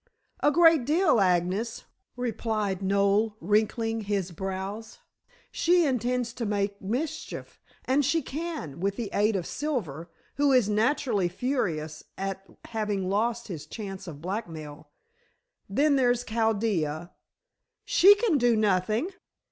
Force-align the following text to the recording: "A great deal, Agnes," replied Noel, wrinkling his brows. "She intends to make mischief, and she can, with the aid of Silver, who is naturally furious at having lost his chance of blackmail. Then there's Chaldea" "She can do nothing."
"A 0.39 0.49
great 0.49 0.83
deal, 0.83 1.19
Agnes," 1.19 1.83
replied 2.15 2.81
Noel, 2.81 3.37
wrinkling 3.39 4.01
his 4.05 4.31
brows. 4.31 4.97
"She 5.51 5.85
intends 5.85 6.33
to 6.33 6.45
make 6.47 6.81
mischief, 6.81 7.61
and 7.85 8.03
she 8.03 8.23
can, 8.23 8.79
with 8.79 8.95
the 8.95 9.11
aid 9.13 9.35
of 9.35 9.45
Silver, 9.45 10.09
who 10.37 10.51
is 10.53 10.67
naturally 10.67 11.29
furious 11.29 12.03
at 12.17 12.47
having 12.65 13.11
lost 13.11 13.47
his 13.47 13.67
chance 13.67 14.07
of 14.07 14.23
blackmail. 14.23 14.89
Then 15.69 15.97
there's 15.97 16.23
Chaldea" 16.23 17.11
"She 17.85 18.15
can 18.15 18.39
do 18.39 18.55
nothing." 18.55 19.09